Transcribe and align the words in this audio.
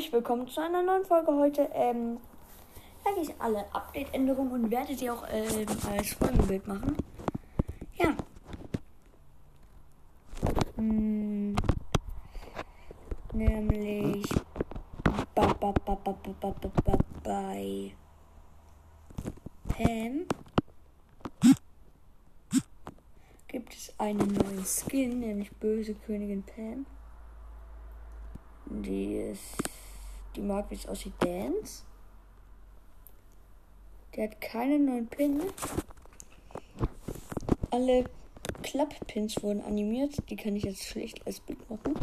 herzlich 0.00 0.14
willkommen 0.14 0.48
zu 0.48 0.62
einer 0.62 0.82
neuen 0.82 1.04
Folge 1.04 1.30
heute. 1.30 1.68
Ähm, 1.74 2.16
zeige 3.04 3.20
ich 3.20 3.34
alle 3.38 3.66
Update-Änderungen 3.74 4.52
und 4.52 4.70
werde 4.70 4.96
sie 4.96 5.10
auch 5.10 5.26
ähm, 5.30 5.66
als 5.94 6.14
Folgenbild 6.14 6.66
machen. 6.66 6.96
Ja. 7.96 8.16
Hm. 10.76 11.54
Nämlich 13.34 14.26
ba, 15.04 15.22
ba, 15.34 15.52
ba, 15.54 15.94
ba, 15.94 16.16
ba, 16.40 16.50
ba, 16.50 16.70
ba, 16.82 16.98
bei 17.22 17.92
Pam 19.68 20.24
gibt 23.48 23.74
es 23.74 23.92
einen 23.98 24.32
neuen 24.32 24.64
Skin, 24.64 25.20
nämlich 25.20 25.52
Böse 25.56 25.94
Königin 25.94 26.42
Pam. 26.42 26.86
Die 28.64 29.16
ist 29.16 29.69
die 30.36 30.40
mag, 30.40 30.70
wie 30.70 30.74
es 30.74 30.86
aussieht, 30.86 31.14
Dance. 31.20 31.84
Der 34.14 34.28
hat 34.28 34.40
keine 34.40 34.78
neuen 34.78 35.06
Pin. 35.06 35.42
Alle 37.70 38.04
Klapp-Pins 38.62 39.42
wurden 39.42 39.62
animiert. 39.62 40.16
Die 40.28 40.36
kann 40.36 40.56
ich 40.56 40.64
jetzt 40.64 40.84
schlicht 40.84 41.26
als 41.26 41.40
Bild 41.40 41.68
machen. 41.70 41.94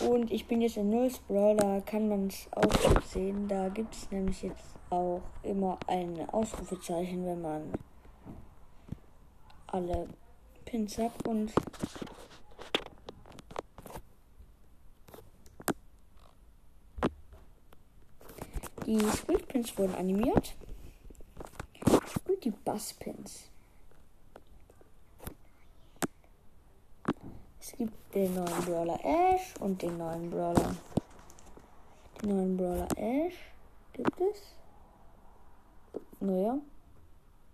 Und 0.00 0.30
ich 0.30 0.46
bin 0.46 0.62
jetzt 0.62 0.78
in 0.78 0.90
Nulls 0.90 1.18
Brawler, 1.18 1.82
kann 1.82 2.08
man 2.08 2.28
es 2.28 2.48
auch 2.52 3.02
sehen. 3.02 3.48
Da 3.48 3.68
gibt 3.68 3.94
es 3.94 4.10
nämlich 4.10 4.42
jetzt 4.42 4.74
auch 4.88 5.20
immer 5.42 5.78
ein 5.86 6.28
Ausrufezeichen, 6.30 7.26
wenn 7.26 7.42
man 7.42 7.72
alle 9.66 10.08
Pins 10.64 10.96
hat. 10.98 11.12
Und 11.26 11.52
Die 18.90 18.98
Squid 18.98 19.78
wurden 19.78 19.94
animiert. 19.94 20.56
Und 22.26 22.42
die 22.44 22.50
Buzz 22.50 22.92
Pins. 22.94 23.44
Es 27.60 27.70
gibt 27.78 27.92
den 28.12 28.34
neuen 28.34 28.64
Brawler 28.64 28.98
Ash 29.04 29.54
und 29.60 29.80
den 29.80 29.96
neuen 29.96 30.28
Brawler. 30.28 30.74
Den 32.20 32.30
neuen 32.30 32.56
Brawler 32.56 32.88
Ash 32.96 33.36
gibt 33.92 34.20
es. 34.20 34.42
Naja. 36.18 36.58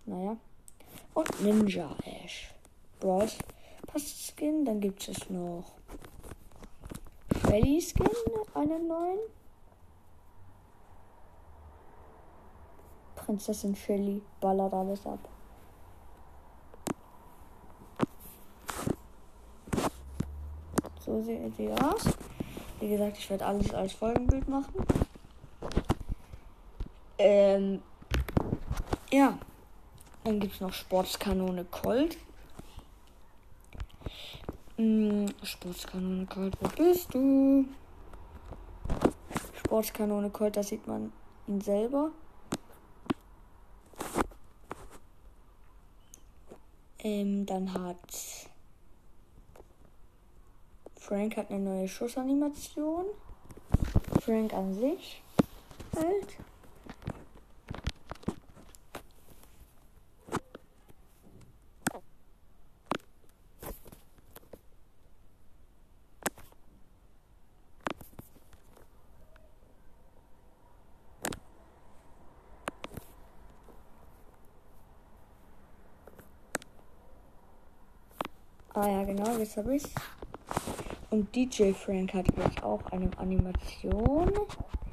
Naja. 0.07 0.37
Und 1.13 1.41
Ninja 1.43 1.95
Ash. 2.03 2.51
Brawls 2.99 3.37
Pass 3.85 4.33
Skin. 4.35 4.65
Dann 4.65 4.81
gibt 4.81 5.07
es 5.07 5.29
noch 5.29 5.75
Shelly 7.45 7.79
Skin, 7.79 8.09
einen 8.55 8.87
neuen. 8.87 9.19
Prinzessin 13.27 13.75
Shelly 13.75 14.21
ballert 14.39 14.73
alles 14.73 15.05
ab. 15.05 15.19
So 21.05 21.21
sieht 21.21 21.57
sie 21.57 21.69
aus. 21.73 22.05
Wie 22.79 22.87
gesagt, 22.87 23.17
ich 23.17 23.29
werde 23.29 23.45
alles 23.45 23.73
als 23.73 23.91
Folgenbild 23.91 24.47
machen. 24.47 24.73
Ähm, 27.17 27.81
ja. 29.11 29.37
Dann 30.23 30.39
gibt 30.39 30.53
es 30.53 30.61
noch 30.61 30.71
Sportskanone 30.71 31.65
Colt. 31.65 32.17
Hm, 34.77 35.25
Sportskanone 35.43 36.25
Colt, 36.27 36.55
wo 36.61 36.69
bist 36.81 37.13
du? 37.13 37.65
Sportskanone 39.57 40.29
Colt, 40.29 40.55
da 40.55 40.63
sieht 40.63 40.87
man 40.87 41.11
ihn 41.47 41.59
selber. 41.59 42.11
Ähm, 47.07 47.45
dann 47.45 47.73
hat 47.73 47.95
Frank 50.97 51.37
hat 51.37 51.49
eine 51.49 51.63
neue 51.63 51.87
Schussanimation. 51.87 53.05
Frank 54.19 54.53
an 54.53 54.73
sich 54.73 55.21
halt. 55.95 56.27
Ah 78.79 78.87
ja, 78.87 79.03
genau, 79.05 79.35
jetzt 79.39 79.57
habe 79.57 79.75
ich 79.75 79.83
Und 81.09 81.35
DJ 81.35 81.71
Frank 81.71 82.13
hat 82.13 82.27
jetzt 82.37 82.61
auch 82.61 82.85
eine 82.91 83.09
Animation. 83.17 84.31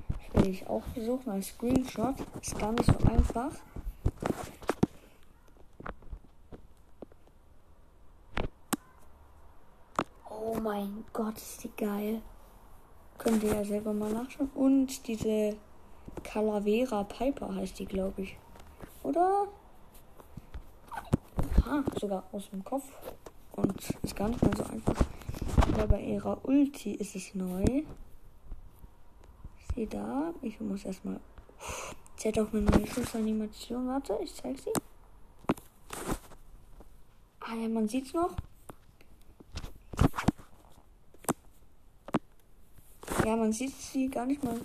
Das 0.08 0.32
werde 0.32 0.48
ich 0.48 0.66
auch 0.66 0.82
versuchen 0.94 1.30
als 1.30 1.48
Screenshot. 1.48 2.14
Ist 2.40 2.58
gar 2.58 2.72
nicht 2.72 2.86
so 2.86 2.96
einfach. 3.06 3.50
Oh 10.30 10.56
mein 10.62 11.04
Gott, 11.12 11.36
ist 11.36 11.64
die 11.64 11.76
geil. 11.76 12.22
Könnt 13.18 13.42
ihr 13.42 13.52
ja 13.52 13.64
selber 13.66 13.92
mal 13.92 14.10
nachschauen. 14.10 14.48
Und 14.54 15.06
diese 15.06 15.56
Calavera 16.22 17.04
Piper 17.04 17.54
heißt 17.54 17.78
die, 17.80 17.84
glaube 17.84 18.22
ich. 18.22 18.38
Oder? 19.02 19.46
Ah, 21.66 21.82
sogar 22.00 22.24
aus 22.32 22.48
dem 22.48 22.64
Kopf. 22.64 22.84
Und 23.56 23.90
ist 24.02 24.16
gar 24.16 24.28
nicht 24.28 24.42
mehr 24.42 24.56
so 24.56 24.64
einfach. 24.64 24.96
Aber 25.72 25.86
bei 25.86 26.00
ihrer 26.00 26.44
Ulti 26.44 26.92
ist 26.92 27.14
es 27.14 27.34
neu. 27.34 27.84
Sie 29.74 29.86
da. 29.86 30.32
Ich 30.42 30.60
muss 30.60 30.84
erstmal. 30.84 31.20
Sie 32.16 32.28
hat 32.28 32.38
auch 32.38 32.52
eine 32.52 32.62
neue 32.62 32.86
Schussanimation. 32.86 33.88
Warte, 33.88 34.18
ich 34.22 34.34
zeig 34.34 34.58
sie. 34.58 34.72
Ah 37.40 37.54
ja, 37.54 37.68
man 37.68 37.88
sieht's 37.88 38.12
noch. 38.12 38.34
Ja, 43.24 43.36
man 43.36 43.52
sieht 43.52 43.74
sie 43.74 44.08
gar 44.08 44.26
nicht 44.26 44.42
mal. 44.42 44.60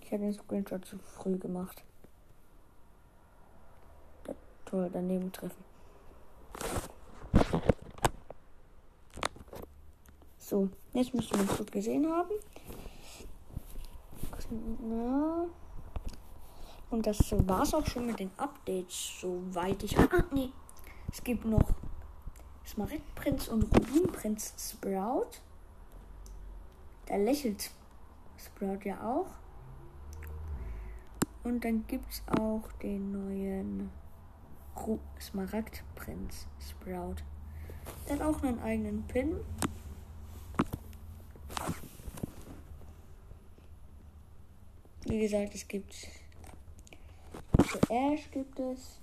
Ich 0.00 0.12
habe 0.12 0.22
den 0.22 0.34
Screenshot 0.34 0.84
zu 0.84 0.98
früh 0.98 1.36
gemacht. 1.38 1.82
Toll, 4.74 4.90
daneben 4.92 5.30
treffen. 5.30 5.62
So, 10.36 10.68
jetzt 10.92 11.14
müsste 11.14 11.36
man 11.36 11.46
es 11.46 11.56
gut 11.58 11.70
gesehen 11.70 12.10
haben. 12.10 12.34
Na. 14.80 15.46
Und 16.90 17.06
das 17.06 17.20
war's 17.46 17.72
auch 17.72 17.86
schon 17.86 18.06
mit 18.06 18.18
den 18.18 18.32
Updates, 18.36 19.20
soweit 19.20 19.80
ich. 19.84 19.96
Ah, 19.96 20.24
nee. 20.32 20.50
Es 21.12 21.22
gibt 21.22 21.44
noch 21.44 21.72
Smaragdprinz 22.66 23.46
und 23.46 23.62
Rubinprinz 23.62 24.54
Sprout. 24.58 25.38
Da 27.06 27.14
lächelt 27.14 27.70
Sprout 28.36 28.80
ja 28.82 29.00
auch. 29.08 29.28
Und 31.44 31.62
dann 31.62 31.86
gibt's 31.86 32.22
auch 32.40 32.72
den 32.82 33.12
neuen 33.12 33.73
Smaragdprinz 35.20 36.46
Sprout. 36.60 37.16
Der 38.08 38.18
hat 38.18 38.22
auch 38.22 38.42
einen 38.42 38.60
eigenen 38.60 39.02
Pin. 39.06 39.36
Wie 45.06 45.20
gesagt, 45.20 45.54
es 45.54 45.68
gibt 45.68 45.94
für 47.64 47.80
Ash 47.90 48.30
gibt 48.30 48.58
es. 48.58 49.00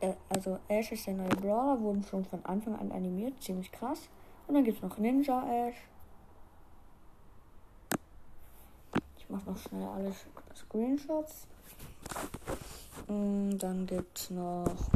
Äh, 0.00 0.14
also 0.28 0.58
Ash 0.68 0.92
ist 0.92 1.06
der 1.06 1.14
neue 1.14 1.28
Brawler, 1.28 1.80
wurden 1.80 2.02
schon 2.04 2.24
von 2.24 2.44
Anfang 2.44 2.76
an 2.76 2.92
animiert, 2.92 3.42
ziemlich 3.42 3.70
krass. 3.72 4.08
Und 4.46 4.54
dann 4.54 4.64
gibt 4.64 4.78
es 4.78 4.82
noch 4.82 4.98
Ninja 4.98 5.68
Ash. 5.68 5.76
Ich 9.18 9.28
mache 9.28 9.50
noch 9.50 9.58
schnell 9.58 9.86
alle 9.86 10.14
Screenshots. 10.54 11.46
Mm, 13.08 13.56
dann 13.58 13.86
gibt 13.86 14.18
es 14.18 14.30
noch. 14.30 14.90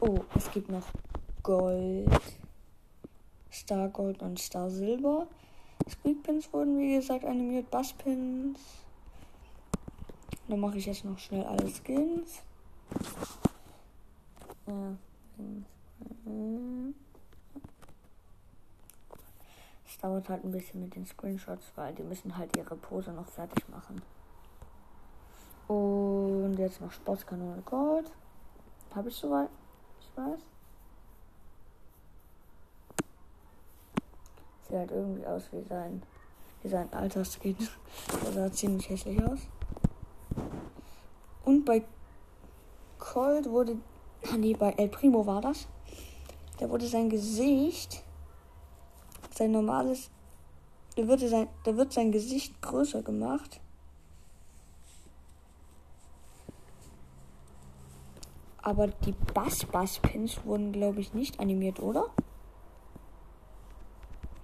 Oh, 0.00 0.18
es 0.34 0.50
gibt 0.50 0.70
noch 0.70 0.86
Gold. 1.42 2.08
Star 3.52 3.88
Gold 3.88 4.22
und 4.22 4.38
Star 4.38 4.70
Silber. 4.70 5.26
Squeakpins 5.88 6.52
wurden 6.52 6.78
wie 6.78 6.96
gesagt 6.96 7.24
animiert. 7.24 7.70
Busspins 7.70 8.58
Dann 10.48 10.60
mache 10.60 10.78
ich 10.78 10.86
jetzt 10.86 11.04
noch 11.04 11.18
schnell 11.18 11.44
alle 11.44 11.68
Skins. 11.68 12.42
Ja. 14.66 14.96
Es 19.86 19.98
dauert 19.98 20.28
halt 20.28 20.44
ein 20.44 20.52
bisschen 20.52 20.80
mit 20.80 20.94
den 20.94 21.06
Screenshots, 21.06 21.72
weil 21.74 21.94
die 21.94 22.02
müssen 22.02 22.36
halt 22.36 22.56
ihre 22.56 22.76
Pose 22.76 23.12
noch 23.12 23.26
fertig 23.26 23.68
machen. 23.68 24.00
Und 25.68 26.56
jetzt 26.58 26.80
noch 26.80 26.90
Sportskanone 26.90 27.62
Gold. 27.62 28.10
Habe 28.94 29.10
ich 29.10 29.14
soweit? 29.14 29.50
Ich 30.00 30.16
weiß. 30.16 30.40
Sieht 34.66 34.76
halt 34.76 34.90
irgendwie 34.90 35.26
aus 35.26 35.44
wie 35.52 35.62
sein, 35.62 36.02
wie 36.62 36.68
sein 36.68 36.92
Altersskin. 36.92 37.56
Der 38.24 38.32
sah 38.32 38.52
ziemlich 38.52 38.88
hässlich 38.88 39.22
aus. 39.22 39.40
Und 41.44 41.64
bei 41.64 41.84
Colt 42.98 43.48
wurde. 43.48 43.76
Ah 44.32 44.36
nee, 44.36 44.54
bei 44.54 44.72
El 44.72 44.88
Primo 44.88 45.26
war 45.26 45.42
das. 45.42 45.66
Da 46.58 46.68
wurde 46.68 46.86
sein 46.86 47.10
Gesicht. 47.10 48.02
Sein 49.34 49.52
normales. 49.52 50.10
Da, 50.96 51.06
wurde 51.06 51.28
sein, 51.28 51.48
da 51.64 51.76
wird 51.76 51.92
sein 51.92 52.10
Gesicht 52.10 52.60
größer 52.62 53.02
gemacht. 53.02 53.60
Aber 58.68 58.88
die 58.88 59.14
Bass-Bass-Pins 59.32 60.44
wurden, 60.44 60.72
glaube 60.72 61.00
ich, 61.00 61.14
nicht 61.14 61.40
animiert, 61.40 61.80
oder? 61.80 62.10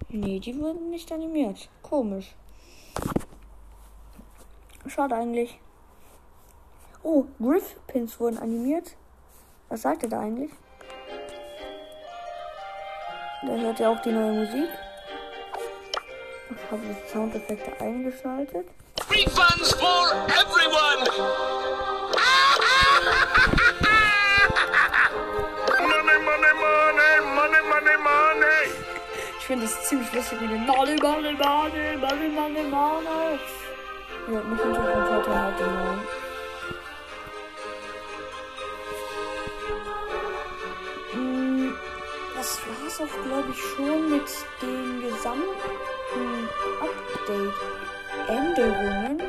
Nee, 0.09 0.39
die 0.39 0.59
wurden 0.59 0.89
nicht 0.89 1.11
animiert. 1.11 1.69
Komisch. 1.83 2.33
Schade 4.87 5.13
eigentlich. 5.13 5.59
Oh, 7.03 7.25
Griff-Pins 7.39 8.19
wurden 8.19 8.39
animiert. 8.39 8.95
Was 9.69 9.83
sagt 9.83 10.01
ihr 10.01 10.09
da 10.09 10.21
eigentlich? 10.21 10.49
Da 13.43 13.51
hört 13.51 13.79
ihr 13.79 13.91
auch 13.91 14.01
die 14.01 14.11
neue 14.11 14.43
Musik. 14.43 14.69
Ich 16.49 16.71
habe 16.71 16.81
die 16.81 17.09
Soundeffekte 17.11 17.79
eingeschaltet. 17.79 18.65
Refunds 19.07 19.73
for 19.73 20.09
everyone! 20.29 21.54
Finde 29.55 29.71
es 29.71 29.87
ziemlich 29.87 30.11
lustig 30.13 30.41
mit 30.41 30.51
dem 30.51 30.65
Money, 30.65 30.97
Money, 31.01 31.33
Money, 31.33 31.97
Money, 31.97 32.27
Money, 32.27 32.63
Money. 32.63 33.39
Ja, 34.27 34.41
mich 34.41 34.61
Hintergrund 34.61 35.09
heute 35.09 35.33
halt 35.33 35.57
genau. 35.57 35.95
das 42.35 42.59
war 42.67 42.85
es 42.85 42.99
auch, 42.99 43.23
glaube 43.23 43.51
ich, 43.51 43.57
schon 43.57 44.09
mit 44.09 44.27
den 44.61 45.01
gesamten 45.01 46.49
Update-Änderungen. 46.81 49.21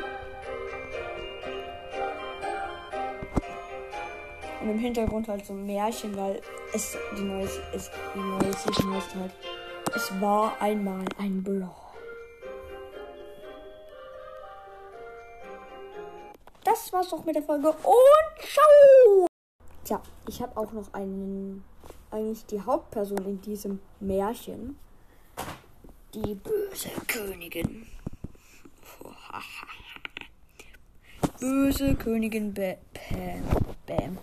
Und 4.61 4.69
im 4.69 4.79
Hintergrund 4.79 5.29
halt 5.29 5.45
so 5.45 5.53
ein 5.53 5.65
Märchen, 5.65 6.17
weil 6.17 6.41
es 6.73 6.97
die 7.17 7.21
neue, 7.21 7.47
es, 7.73 7.89
die 8.13 8.19
Season 8.51 8.93
heißt 8.93 9.15
halt, 9.15 9.31
es 9.97 10.21
war 10.21 10.61
einmal 10.61 11.05
ein 11.17 11.41
Blau. 11.41 11.75
Das 16.63 16.93
war's 16.93 17.11
auch 17.11 17.25
mit 17.25 17.35
der 17.35 17.41
Folge 17.41 17.69
und 17.69 18.39
ciao! 18.39 19.25
Tja, 19.83 19.99
ich 20.27 20.39
habe 20.39 20.55
auch 20.55 20.71
noch 20.71 20.93
einen 20.93 21.63
eigentlich 22.11 22.45
die 22.45 22.61
Hauptperson 22.61 23.25
in 23.25 23.41
diesem 23.41 23.79
Märchen. 23.99 24.77
Die 26.13 26.35
böse 26.35 26.89
Königin. 27.07 27.87
böse 31.39 31.95
Königin 31.95 32.53
Bam. 32.53 32.75
Bam. 33.87 34.17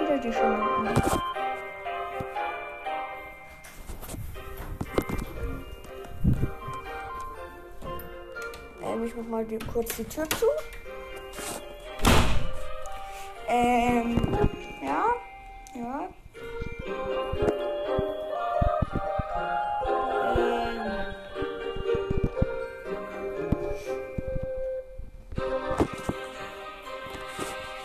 Wieder 0.00 0.18
die 0.18 0.32
Schönen. 0.32 1.22
Ich 9.04 9.16
mach 9.16 9.24
mal 9.24 9.44
die, 9.44 9.58
kurz 9.58 9.96
die 9.96 10.04
Tür 10.04 10.28
zu. 10.30 10.46
Ähm, 13.48 14.16
ja. 14.80 15.06
Ja. 15.74 16.08
Ähm. 20.36 21.14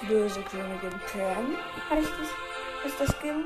Böse 0.08 0.42
Königin 0.42 1.02
Pam 1.12 1.58
heißt 1.90 2.14
es. 2.22 2.92
Ist 2.92 3.00
das 3.00 3.10
Skin? 3.18 3.46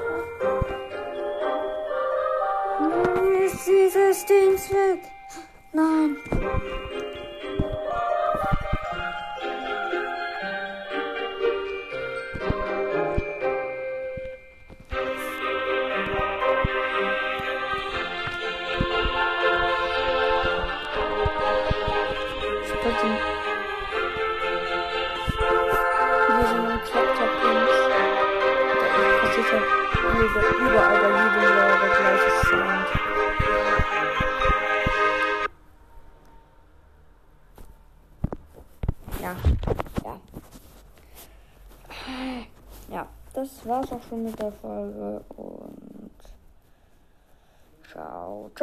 überall 30.59 30.99
bei 31.01 31.09
jedem. 31.09 31.51
Ja, 42.89 43.07
das 43.33 43.65
war's 43.65 43.91
auch 43.91 44.01
schon 44.09 44.23
mit 44.23 44.37
der 44.39 44.51
Folge 44.51 45.23
und 45.37 46.11
ciao, 47.89 48.49
ciao. 48.49 48.51